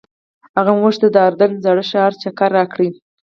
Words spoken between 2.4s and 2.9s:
راکړ.